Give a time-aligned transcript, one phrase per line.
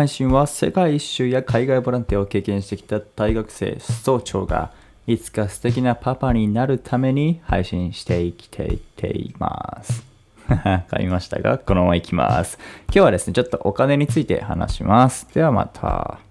[0.00, 4.72] 配信は世界一周や海外ボランティアを経験してきた大学生総長が
[5.06, 10.02] いつか素敵なパパになるために配信していきていています。
[10.48, 12.58] 買いましたが、このままいきます。
[12.86, 15.28] 今日はですね、ちょっとお金について話します。
[15.34, 16.29] ではまた。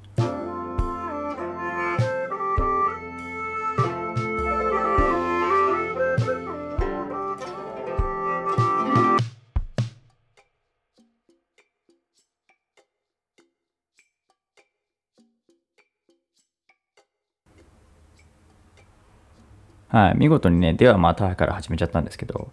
[19.90, 22.52] はい、見事にね、ではまたから始めちゃったんですけど、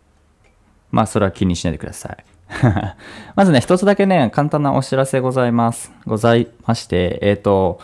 [0.90, 2.24] まあそれは気にしないでください。
[3.36, 5.92] まずね、一つだけね、簡単なお知らせございます。
[6.06, 7.78] ございまして、えっ、と、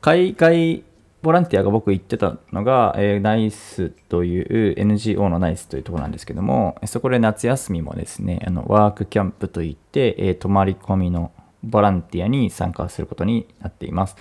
[0.00, 0.84] 海外
[1.20, 14.16] ボランティアが僕行ってたのが、えーナイスという NGO のナイスというところなんですけども、そこで夏休みもですね、あのワークキャンプといって、えー泊まり込みのボランティアに参加することになっています。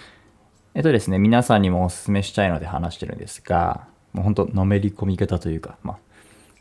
[0.74, 5.98] えっとですね、皆さんにもお勧めしたいので話してるんですが、もう本当のめり込み方というか、まあ、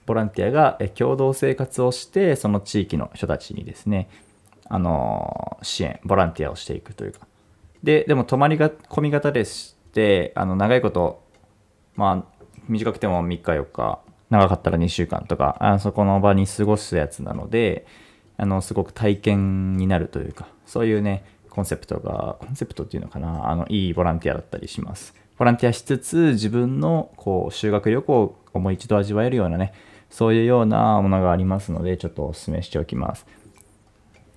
[0.04, 4.10] ボランティアが共同生活をして、その地域の人たちにですね、
[4.66, 7.26] あの支援、ボランティアをしていくというか。
[7.82, 11.24] で、でも泊まりが込み型でして、あの、長いこと、
[11.94, 17.86] まあ、短くても3日4日、長かったら2週間とか、あそこの場に過ごすやつなので、
[18.36, 25.14] あの、すごく体験になるというか、そういうね、コンセプトが、コンセプトっていうのかな、あの、いいボランティアだったりします。
[25.38, 29.72] ボランティアしつつ、自分の、こう、修学旅行をもう一度味わえるようなね、
[30.08, 33.26] そういうようなものがありますので、ちょっとお勧めしておきます。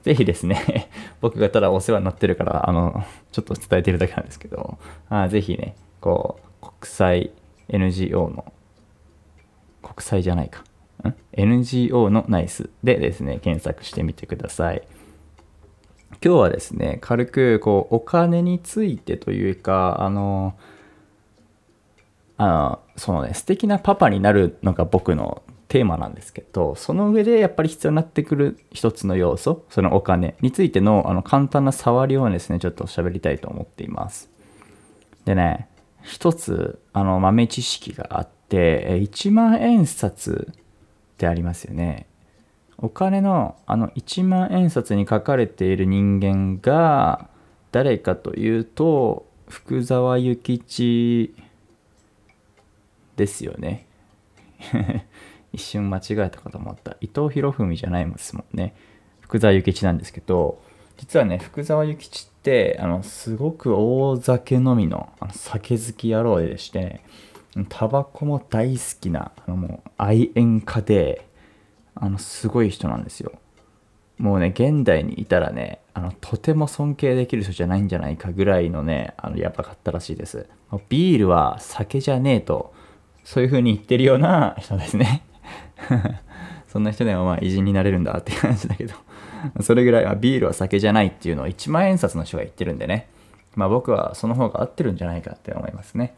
[0.03, 0.89] ぜひですね、
[1.21, 4.77] 僕がただお世話になってるから、あの、ちょっと伝えてるだけなんですけど、
[5.09, 7.31] あぜひね、こう、国際
[7.69, 8.51] NGO の、
[9.81, 10.63] 国際じゃないか、
[11.07, 14.83] ん？NGO のナイスでですね、検索してみてください。
[16.23, 20.55] 今日はですね、軽く、こう、お金についてというか、あの、
[22.39, 34.29] あの、そのね、素敵なパパになるのが僕のテーマなんですけど、その上でやっぱり必要になってくる一つの要素、そのお金についてのあの簡単な触りをですね、ちょっと喋りたいと思っています。
[35.25, 35.67] でね、
[36.01, 42.07] 一つあの豆知識があって、え1万円札ってありますよね。
[42.77, 47.29] お金のあの1万円札に書かれている人間が
[47.73, 51.35] 誰かというと、福沢諭吉
[53.19, 53.85] ですよね。
[55.51, 56.95] 一瞬間違えたかと思った。
[57.01, 58.73] 伊藤博文じゃないですもんね。
[59.19, 60.61] 福沢諭吉なんですけど、
[60.95, 67.01] 実はね、福沢諭吉って、あの、すごく大酒飲みの、あの酒好き野郎でして、
[67.67, 71.27] タバコも大好きな、あのもう愛煙家で、
[71.95, 73.33] あの、すごい人なんですよ。
[74.17, 80.47] もうね、現代にいたらね、あの、とても尊敬できる人じゃないんじゃないかぐらいのね、あの、やばかったらしいです。
[80.89, 82.73] ビールは酒じゃねえと、
[83.29, 85.21] そういう風に言ってるような人ですね。
[86.67, 88.95] そんな人でもまあ偉人になれるんだって感じだけど、
[89.61, 93.07] それぐらい、あビールは酒じゃないっていうのを1万円札の人が言ってるんでね、
[93.53, 96.15] まあ僕はその方が合ってるんじゃないかって思いますね。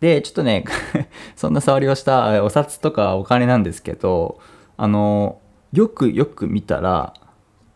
[0.00, 0.64] で、ちょっとね、
[1.36, 4.40] そんな触りをしたお札とかお金なんですけど、
[4.78, 5.38] あの、
[5.74, 7.12] よくよく見たら、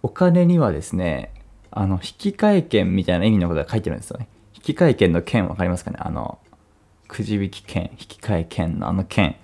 [0.02, 1.30] お金にはですね、
[1.70, 4.28] あの、引換券みたいな意味のことが書いてるんですよね。
[4.66, 5.98] 引換券の券わかりますかね？
[6.00, 6.38] あの、
[7.08, 9.36] くじ引き券、引き換え券のあの券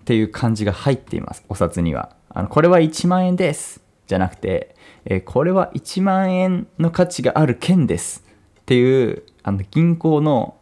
[0.00, 1.44] っていう漢字が入っています。
[1.48, 2.16] お札には。
[2.30, 3.80] あの、これは1万円です。
[4.06, 4.74] じゃなくて、
[5.04, 8.24] えーこれは1万円の価値がある券です。
[8.60, 10.56] っていう、あの、銀行の、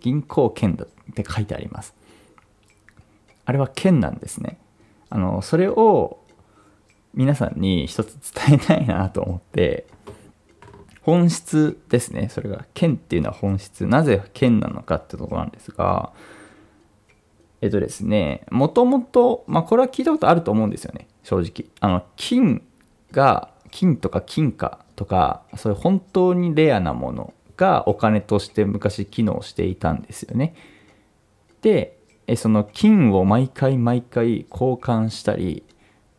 [0.00, 1.94] 銀行券だって書いてあります。
[3.44, 4.58] あれは券なんですね。
[5.08, 6.20] あの、それを
[7.14, 9.86] 皆さんに一つ伝えたいなと思って、
[11.02, 12.28] 本質ですね。
[12.30, 13.86] それが、剣っていうのは本質。
[13.86, 16.12] なぜ剣なのかってとこなんですが、
[17.62, 21.08] えっとですね、もともと、まあこれは聞いたことあると思うんですよね。
[21.22, 21.70] 正直。
[21.80, 22.62] あの、金
[23.12, 30.54] が、金とか金貨とか、そういう本当にレアなものがお金として昔機能していたんですよね。
[31.62, 31.98] で、
[32.36, 35.64] その金を毎回毎回交換したり、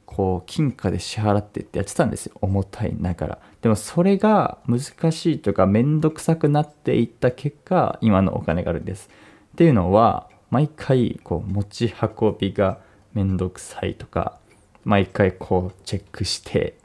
[0.06, 9.10] こう金貨で支払ってってやってたんですよ重たいながらでもそれが難しいとか面倒くさくなっていった結果今のお金があるんです。
[9.54, 12.80] っていうのは毎回こう持ち運びが
[13.14, 14.38] 面倒くさいとか
[14.84, 16.76] 毎回こうチェックして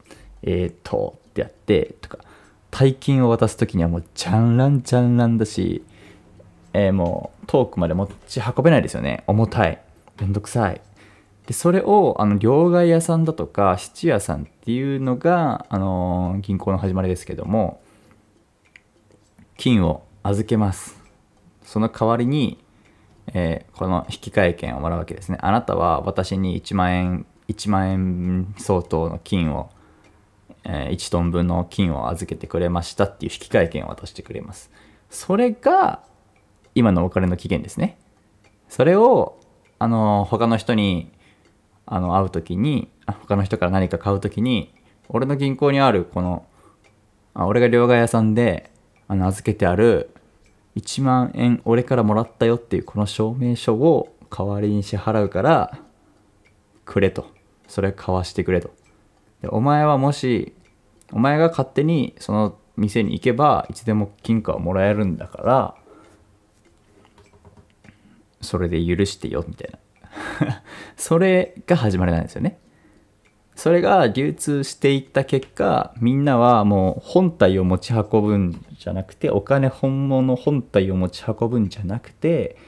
[0.42, 2.18] えー、っとってやってとか
[2.70, 5.82] 大金を渡す時にはもうジャンランジャンランだし、
[6.74, 9.24] えーもう遠くまで持ち運べないですよね。
[9.26, 9.80] 重たい。
[10.20, 10.80] 面倒くさい。
[11.46, 17.80] でそれをあの両替屋さんだとか質屋さんっていうのが、あの銀行の始まりですけども
[19.56, 21.00] 金を預けます。
[21.62, 22.58] その代わりに、
[23.32, 25.38] えーこの引換券をもらうわけですね。
[25.40, 29.70] あなたは私に1万円1万円相当の金を、
[30.64, 34.70] えー1トン分の金を預けてくれましたっていう引換券を渡してくれます。
[35.10, 36.00] それが
[36.74, 37.98] 今のお金の期限ですね。
[38.68, 39.38] それを
[39.78, 41.12] あの他の人に
[41.86, 44.74] あの会う時に他の人から何か買う時に
[45.08, 46.46] 俺の銀行にあるこの
[47.34, 48.70] あ俺が両替屋さんで
[49.08, 50.10] あの預けてある
[50.76, 55.78] 1万円俺からもらったよっていうこの証明書を代わりに支払うから
[56.84, 57.36] くれと。
[57.68, 58.70] それ買わしてくれと。
[59.42, 60.54] でお前はもし
[61.12, 65.74] お前が勝手にその店に行けばいつでも金貨をもらえるんだから
[68.40, 69.78] それで許してよみたいな。
[70.96, 72.58] それが始まりなんですよね。
[73.54, 82.58] それが流通していった結果みんなはもう本体を持ち運ぶんじゃなくてお金本物本体を持ち運ぶんじゃなくて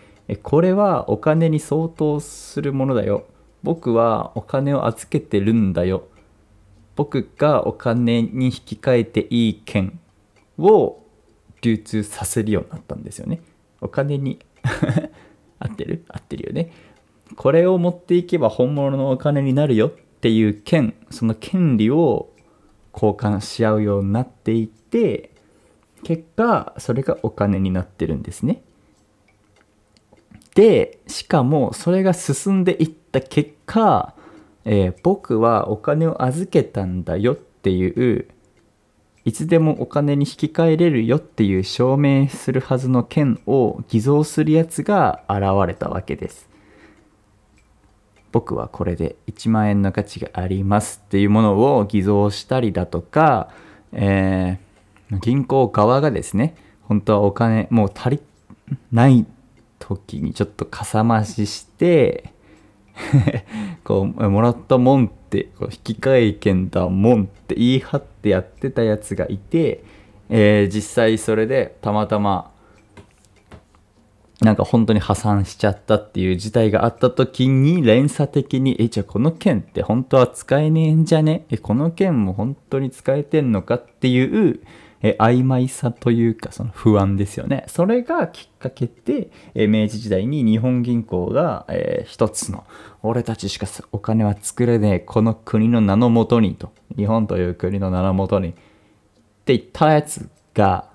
[0.43, 3.25] これはお金に相当するものだよ。
[3.63, 6.05] 僕はお金を預けてるんだよ。
[6.97, 9.99] 僕がお金に引き換えていい券
[10.59, 11.03] を
[11.63, 13.41] 流通させるようになったんですよね。
[13.81, 14.39] お金に
[15.59, 16.05] 合ってる？
[16.09, 16.71] 合ってるよね。
[17.39, 22.31] これを持っていけば本物のお金になるよっていう権その権利を
[22.93, 25.31] 交換し合うようになっていって
[26.03, 28.61] 結果それがお金になってるんですね。
[30.57, 34.15] でしかもそれが進んでいった結果、
[34.65, 38.27] えー僕はお金を預けたんだよっていう
[39.25, 46.48] いつでもお金に引き換えれるよっていう証明するはずの券を偽造するやつが現れたわけです。
[48.33, 53.51] 僕はこれで1万円の価値がありますっていうものを偽造したりだとか、
[53.93, 54.69] えー
[55.23, 58.21] 銀行側がですね本当はお金もう足り
[58.93, 59.25] ない
[59.79, 62.33] 時にちょっとかさ増しして
[63.85, 69.83] こうもらったもんってこう引換券だもんって言い張ってやってたやつがいて、
[70.29, 72.51] えー実際それでたまたま
[74.41, 81.45] なんか本当に破産しちゃったっていう事態があった時に連鎖的に、え、じゃあこの券って本当は使えねえんじゃね？
[81.51, 84.61] え、この券も本当に使えてんのかっていう、
[85.03, 87.65] え、曖昧さというかその不安ですよね。
[87.67, 92.65] それがきっかけで、え明治時代に日本銀行が、えー一つの、
[93.03, 98.53] 俺たちしかお金は作れねえ、この国の名のもとにと、日本という国の名のもとにっ
[99.45, 100.88] て言ったやつが、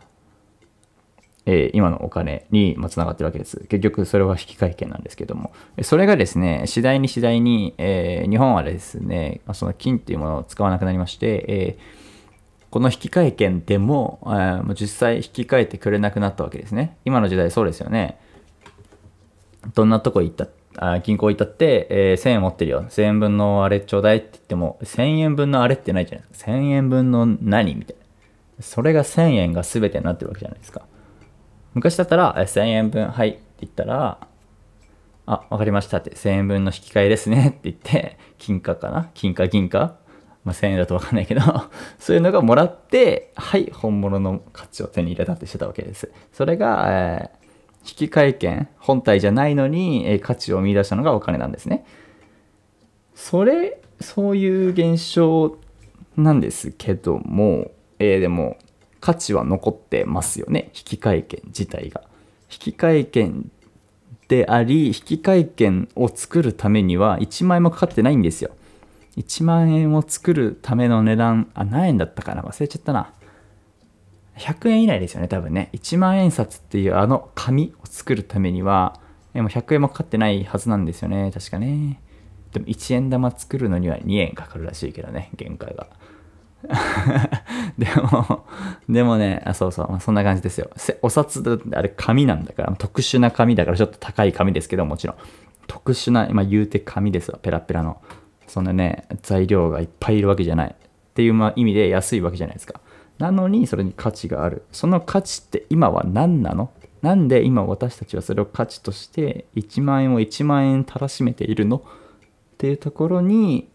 [1.46, 3.60] えー今のお金にまあつながってるわけです。
[3.70, 5.52] 結局それは引換券なんですけども、
[5.82, 12.04] それがですね、次第に次第に、えー日本はですね、まその金っていうものを使わなくなりまして、えー
[12.70, 16.98] この引換券でも、えー実際引き換えてくれなくなったわけですね。
[17.06, 18.18] 今の時代そうですよね。
[19.76, 20.48] どんなとこ行った
[20.78, 22.84] あ銀行行ったって、えー1000円持ってるよ。
[22.90, 26.52] 1000円分のあれちょうだいって言っても、1000円分のあれってないじゃないですか。
[26.52, 27.96] 1000円分の何みたい
[28.58, 28.64] な。
[28.64, 30.82] それが1000円が全てになってるわけじゃないですか。
[31.74, 34.28] 昔だったら、1000円分、はいって言ったら、
[35.26, 39.10] あ、わかりましたって、1000円分の引き換えですねって言って、金貨かな？
[39.14, 39.96] 金貨、銀貨？
[40.44, 41.42] まあ、1000円だとわかんないけど、
[42.00, 46.12] そういうのがもらって、はい、本物の価値を手に入れたってしてたわけです。
[46.32, 47.44] それが、えー
[47.86, 51.86] 引換券、本体じゃないのに、えー価値を見出したのがお金なんですね。
[53.14, 55.58] それ、そういう現象
[56.16, 58.58] なんですけども、えーでも、
[59.04, 60.72] 価値は残ってますよね。
[60.74, 62.04] 引換券自体が。
[62.50, 63.52] 引換券
[64.30, 68.52] であり、引換券を作るためには1万円もかかってないんですよ。
[69.18, 72.44] 1万円を作るための値段、あ、何円だったかな？
[72.44, 73.12] 忘れちゃったな。
[74.38, 75.70] 100円以内ですよね、多分ね。
[75.74, 79.02] 1万円札っていうあの紙を作るためには、
[79.34, 82.00] えも100円もかかってないはずなんですよね、確かね。
[82.54, 85.88] でも1円玉作るのには2円かかるらしいけどね、限界が。
[87.78, 88.46] でも、
[88.88, 90.70] でもね、あそうそう、そんな感じですよ。
[91.02, 95.16] お札だってあれ紙なんだから、特殊な紙だからちょっと高い紙ですけど、もちろん。
[95.68, 98.02] 特殊な、まあ言うて紙ですわ、ペラペラの。
[98.48, 100.70] そんなね、材料がいっぱいいるわけじゃない。
[100.70, 102.80] っていうまあ意味で安いわけじゃないですか。
[103.20, 104.64] なのに、それに価値がある。
[104.72, 106.72] その価値って今は何なの？
[107.02, 111.78] なんで今私たちはそれを価値として1万円を1万円たらしめているの？
[111.78, 111.82] っ
[112.58, 113.68] ていうところに、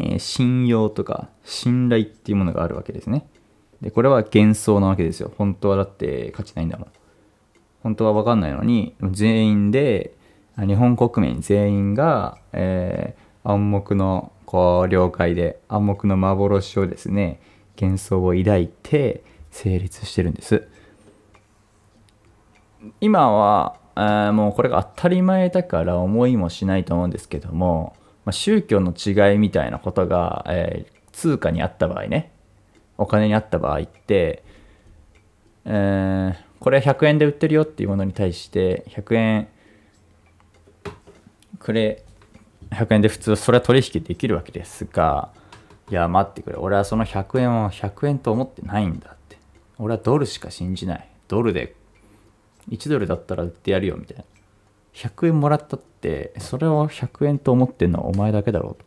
[0.00, 3.26] えー信用とか信頼っていうものがあるわけですね。
[3.80, 5.32] で、これは幻想なわけですよ。
[5.36, 6.88] 本当はだって価値ないんだもん。
[7.82, 10.14] 本当は分かんないのに、全員で、
[10.58, 17.40] 日本国民全員が、えー暗黙のこう了解で暗黙の幻をですね
[17.80, 19.22] 幻想を抱いて
[19.52, 20.66] 成立してるんです
[23.00, 27.94] 今は、えーもうこれが当たり前だから思いもしないと思うんですけども、
[28.26, 32.30] まあ、宗教の違いみたいなことが、えー通貨にあった場合ね
[32.98, 34.44] お金にあった場合って、
[35.64, 39.48] えーこれは100円で売ってるよっていうものに対して100円
[41.58, 42.04] くれ
[42.70, 45.30] 100円で普通それは取引できるわけですが
[45.90, 49.38] いや待ってくれ俺はその100円を100円と思ってないんだって。
[49.78, 51.08] 俺はドルしか信じない。
[51.28, 51.74] ドルで
[52.70, 54.24] 1ドルだったら売ってやるよみたいな。
[54.94, 55.95] 100円もらったって
[56.38, 58.82] それを100円と思ってんのはお前だけだろう。
[58.82, 58.84] と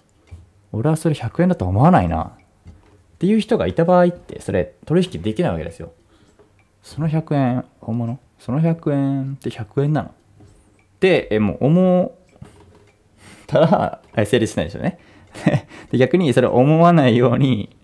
[0.71, 2.23] 俺はそれ100円だと思わないな。
[2.23, 5.91] っていう人がいた場合ってそれ取引できないわけですよ。
[6.83, 8.19] その100円本物？
[8.39, 10.13] その100円って100円なの？
[10.99, 12.37] でえもう思っ
[13.47, 14.99] たら成立しないですよね。
[15.91, 17.75] で逆にそれ思わないように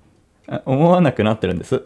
[0.66, 1.84] 思わなくなってるんです。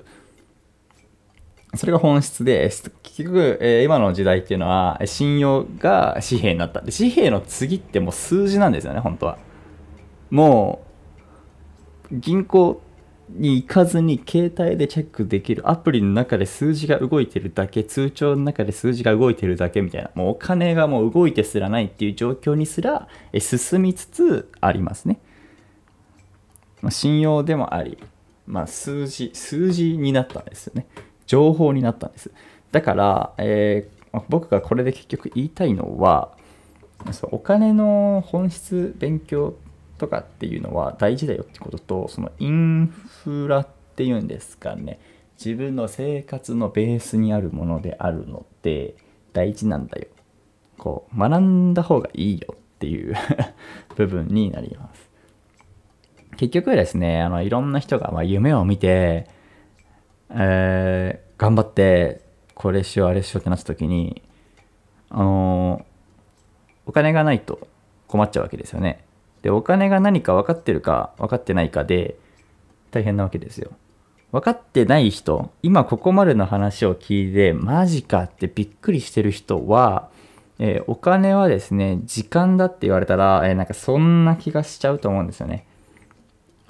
[1.75, 2.69] それが本質で
[3.03, 6.81] 結局、えー今の時代っていうのは信用が紙幣になった。
[6.81, 9.37] で紙幣の次ってもう数字なんですよね本当は。
[10.29, 10.85] も
[12.11, 12.81] う銀行
[13.29, 20.09] に行かずに携帯でチェックできるアプリの中で数字が動いてるだけ通帳の中で数字が動いてるだけみたいな。
[20.15, 23.07] もうお金がもう動いてすらないっていう状況にすら
[23.37, 25.19] 進みつつありますね、
[26.89, 27.99] 信用でもあり、
[28.47, 30.87] まあ、数字数字になったんですよね。
[31.29, 32.31] 情報になったんです。
[32.71, 36.35] だから、えー僕がこれで結局言いたいのは
[37.11, 39.55] そうお金の本質勉強
[39.97, 44.99] とかっていうのは大事だよってこととそのインフラっていうんですかね。
[45.37, 48.95] 自分の生活のベースにあるものであるので
[49.31, 50.07] 大事なんだよ。
[50.77, 53.15] こう学んだ方がいいよっていう
[53.95, 55.09] 部分になります。
[56.37, 59.27] 結局ですねあのいろんな人がま夢を見て、
[60.31, 62.21] えー頑張って
[62.53, 64.21] これしようあれしようってなった時に
[65.09, 65.85] あの
[66.85, 67.67] お金がないと
[68.07, 69.05] 困っちゃうわけですよね。
[69.41, 72.17] でお金が何か分かってるか分かってないかで
[72.91, 73.71] 大変なわけですよ。
[74.33, 80.09] 分かってない人今ここまでの話を聞いてマジかってびっくりしてる人は、
[80.59, 85.65] えーお金はですね時間だって言われたら、えーなんかそんな気がしちゃうと思うんですよね。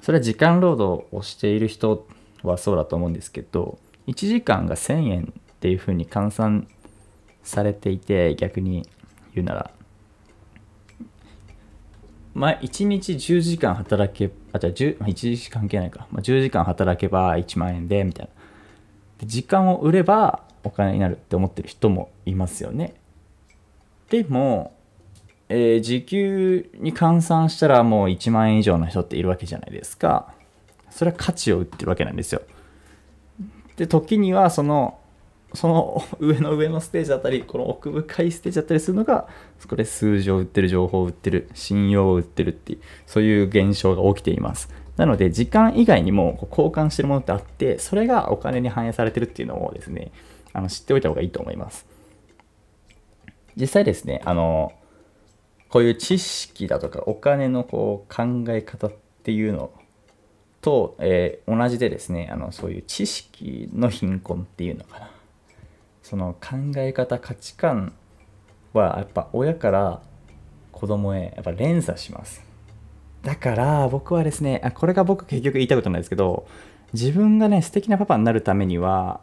[0.00, 2.06] それは時間労働をしている人
[2.42, 6.68] はそうだと思うんですけど1時間が1000円っていう風に換算
[7.42, 8.88] されていて逆に
[9.34, 9.70] 言うなら。
[12.32, 18.26] まあ1日10時間働けあじゃあ10、まあ、1時間関係ないか、まあ、10時間働けば1万円でみたい
[19.20, 19.26] な。
[19.26, 22.94] 時間を売ればお金になるって思ってる人もいますよね。
[24.08, 24.74] でも、
[25.48, 30.32] えー時給に換算したらもう1万円以上の人っているわけじゃないですか。
[30.90, 32.42] それは価値を売ってるわけなんですよ。
[33.76, 34.98] で時にはその
[35.54, 39.26] その 上の上のステージだったりこの奥深いステージだったりするのが
[39.58, 44.68] そこで数字を売ってる情報を売ってる信用を売ってるっていうそういう現象が起きています。
[44.96, 50.12] なので時間以外にも交換してるものってあってそれがお金に反映されてるっていうのをですね
[50.52, 51.86] あの知っておいた方がいいと思います。
[53.56, 54.72] 実際ですねあの
[55.70, 58.92] こういう知識だとかお金のこう考え方っ
[59.22, 59.70] ていうの
[60.60, 65.10] と、えー同じでですねあのそういう知識の貧困っていうのかな。
[66.02, 67.92] その考え方価値観
[68.72, 70.00] はやっぱ親から
[70.72, 72.42] 子供へやっぱ連鎖します。
[73.22, 76.46] だから僕はですねあこれが僕結局言いたいことなんですけど
[76.94, 79.20] 自分がね素敵なパパになるためには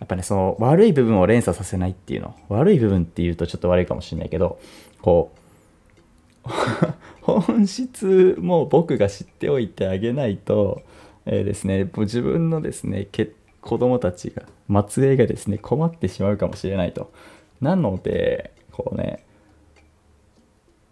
[0.00, 2.34] やっぱねその悪い部分を連鎖させないっていうの。
[2.48, 4.58] 悪い部分っていうとちょっと悪いかもしれないけど
[5.02, 5.32] こ
[6.44, 6.48] う
[7.40, 10.82] 本質も僕が知っておいてあげないと、
[11.26, 13.08] えーですね、自分のですね
[13.60, 14.32] 子供たち
[14.70, 17.12] が末裔がですね困ってしまうかもしれないと
[17.60, 19.24] なのでこうね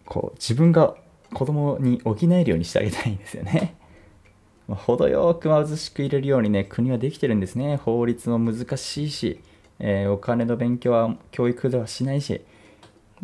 [0.04, 0.94] こう自分が
[1.32, 3.74] 子供に補えるようにしてあげたいんですよね。
[4.68, 9.40] ま程よく貧しく入れるようにね国はできてるんですね法律も難しいし、
[9.78, 12.40] えーお金の勉強は教育ではしないし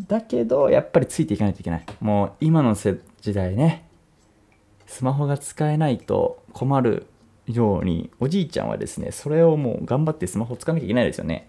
[0.00, 1.84] だけどやっぱりついていかないといけない。
[2.00, 3.00] もう今の時
[3.34, 3.88] 代ね
[4.86, 7.06] スマホが使えないと困る
[7.46, 11.48] ようにおじいちゃんはですねそれをもう頑張ってスマホを使わなきゃいけないですよね。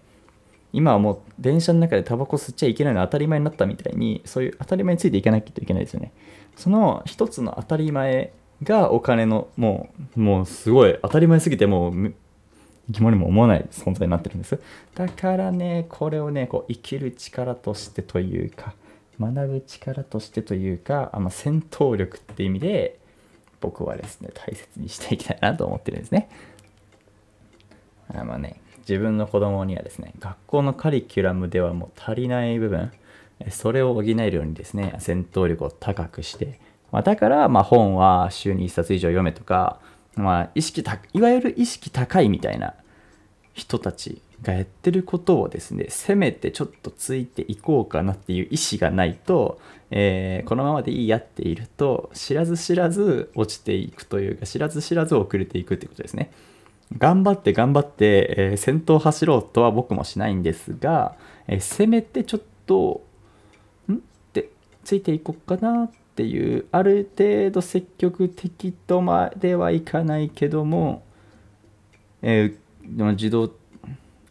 [0.72, 6.12] 今はもう電車の中でタバコ吸っちゃいけないのは当たり前になったみたいにそういう当たり前についていかなきゃいけないですよね。
[6.56, 8.32] その一つの当たり前
[8.62, 12.14] がお金のもうもうすごい当たり前すぎてもう
[12.90, 14.60] 疑問にも思わない存在になってるんです
[14.94, 18.74] だからねこれをねこう生きる力としてというか
[19.18, 22.98] 学ぶ力としてというかあの戦闘力って意味で
[23.60, 26.28] 僕はですね大切にしていきたいなと思ってるんですね。
[28.12, 32.92] あまあね自分の子供にはですね学校のカリキュラムではもう足りない部分
[33.50, 36.60] それを補えるようにですね戦闘力を高くして、
[36.92, 39.80] まあ、だからま本は週に1冊以上読めとか、
[40.16, 42.74] まあ、意識たいわゆる意識高いみたいな
[43.52, 56.30] 人たちがやってることをですねせめてちょっとついていこうかなっていう意思がないと、えー、このままでいいやっていると知らず知らず落ちていくというか知らず知らず遅れていくってことですね。
[56.98, 61.16] 頑張って頑張って、えー、先頭走ろうとは僕もしないんですが、
[61.46, 63.02] えー、せめてちょっと
[63.88, 63.94] ん？
[63.94, 63.96] っ
[64.32, 64.50] て
[64.84, 71.02] ついていこうかなってていうある程度積極的とまではいかないけども、
[72.22, 73.52] えー、自動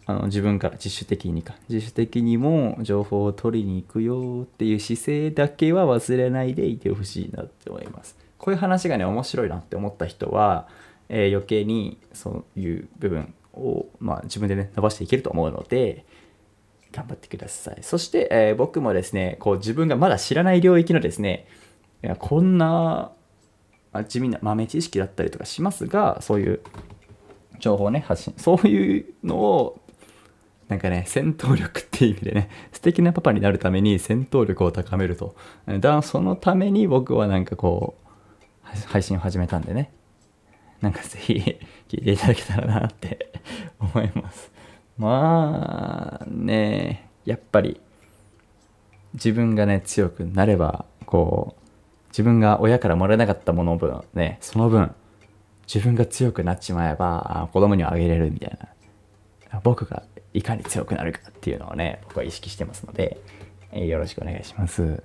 [0.05, 1.55] あの自分から自主的にか。
[1.69, 8.17] 自主的にも情報を取りに行くよっていう姿勢だけは忘れないでいてほしいなって思います。
[8.37, 10.67] こういう話がね面白いなって思った人は
[11.09, 16.05] えー、余計にそういう部分を、まあ、自分でね伸ばしていけると思うので
[16.91, 17.77] 頑張ってください。
[17.81, 21.47] そして、えー、僕もですねこう自分がまだ知らない領域のですね
[22.03, 23.11] いやこんな
[24.07, 26.61] 地味な豆知識だったりとかしますがそういう
[27.59, 28.33] 情報ね発信。
[28.37, 29.79] そういうのを
[30.67, 35.35] なんかね戦闘力っていう意味でね素敵なパパになるために戦闘力を高めると。
[35.67, 39.93] だからそのために僕はなんかこう配信を始めたんでね。
[40.81, 41.33] なんかぜひ
[41.87, 43.31] 聞いていただけたらなって
[43.79, 44.51] 思います。
[44.97, 47.79] まあね、やっぱり
[49.13, 51.62] 自分がね、強くなれば、こう、
[52.13, 54.93] 自分が親からもらえなかったもの分、ね、その分、
[55.67, 58.57] 自分が強くなっちまえば、子供にはあげれるみたい
[59.51, 59.59] な。
[59.61, 63.19] 僕がいかに強くなるかっていうのをね、僕は意識してますので、
[63.71, 65.01] えよろしくお願いします。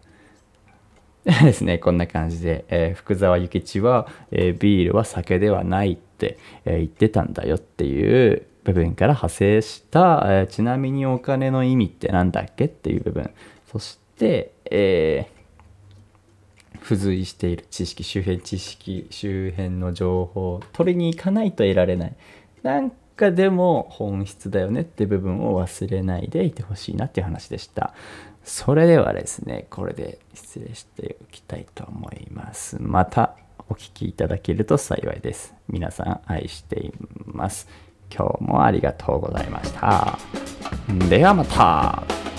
[1.25, 13.31] ですね、こんな感じで、えー、福沢諭吉は、えー、ビールは酒ではないって、えー、言ってたんだよっていう部分から派生した、えちなみにお金の意味って何だっけっていう部分
[13.73, 15.27] そして、え
[16.89, 22.17] 付随している知識周辺知識周辺の情報取りに行かないと得られない
[22.63, 27.93] なんかでも本質だよねって部分を忘れないでいてほしいなっていう話でした
[28.49, 32.79] それではですね、これで失礼しておきたいと思います。
[32.81, 33.37] また
[33.69, 35.55] お聴きいただけると幸いです。
[35.69, 36.93] 皆さん愛してい
[37.27, 37.69] ます。
[38.11, 40.19] 今日もありがとうございました。
[41.11, 42.38] ではまた。